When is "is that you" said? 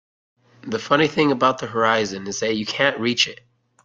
2.25-2.65